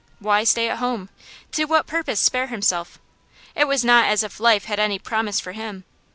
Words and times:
Why 0.17 0.43
stay 0.45 0.67
at 0.67 0.79
home? 0.79 1.09
To 1.51 1.65
what 1.65 1.85
purpose 1.85 2.19
spare 2.19 2.47
himself? 2.47 2.97
It 3.53 3.67
was 3.67 3.85
not 3.85 4.07
as 4.07 4.23
if 4.23 4.39
life 4.39 4.65
had 4.65 4.79
any 4.79 4.97
promise 4.97 5.39
for 5.39 5.51
him. 5.51 5.83